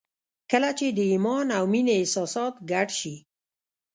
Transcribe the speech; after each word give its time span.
کله 0.51 0.69
چې 0.77 0.87
د 0.97 0.99
ایمان 1.11 1.47
او 1.57 1.63
مینې 1.71 1.93
احساسات 1.99 2.53
ګډ 2.71 2.87
شي 2.99 3.15